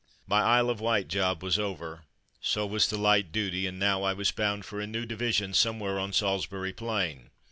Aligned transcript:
My 0.25 0.41
Isle 0.41 0.71
of 0.71 0.79
Wight 0.81 1.07
job 1.07 1.43
was 1.43 1.59
over; 1.59 2.05
so 2.41 2.65
was 2.65 2.87
the 2.89 2.97
light 2.97 3.31
duty, 3.31 3.67
and 3.67 3.77
now 3.77 4.01
I 4.01 4.13
was 4.13 4.31
bound 4.31 4.65
for 4.65 4.79
a 4.79 4.87
new 4.87 5.05
division 5.05 5.53
somewhere 5.53 5.99
on 5.99 6.11
Salisbury 6.11 6.73
Plain. 6.73 7.29